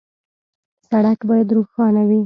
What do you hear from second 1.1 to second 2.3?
باید روښانه وي.